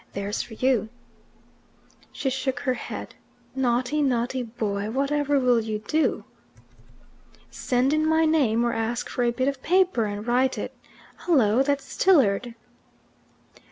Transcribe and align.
There's 0.13 0.41
for 0.41 0.55
you!" 0.55 0.89
She 2.11 2.31
shook 2.31 2.61
her 2.61 2.73
head. 2.73 3.13
"Naughty, 3.53 4.01
naughty 4.01 4.41
boy! 4.41 4.89
Whatever 4.89 5.39
will 5.39 5.59
you 5.59 5.77
do?" 5.77 6.23
"Send 7.51 7.93
in 7.93 8.07
my 8.07 8.25
name, 8.25 8.65
or 8.65 8.73
ask 8.73 9.07
for 9.07 9.23
a 9.23 9.29
bit 9.31 9.47
of 9.47 9.61
paper 9.61 10.05
and 10.05 10.25
write 10.25 10.57
it. 10.57 10.75
Hullo! 11.17 11.61
that's 11.61 11.95
Tilliard!" 11.95 12.55